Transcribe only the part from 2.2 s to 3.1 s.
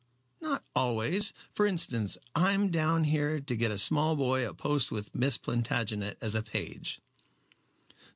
I am down